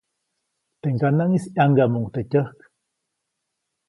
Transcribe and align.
Teʼ 0.81 0.91
ŋganaʼŋis 0.95 1.45
ʼyaŋgamuʼuŋ 1.53 2.05
teʼ 2.13 2.25
tyäjk. 2.31 2.57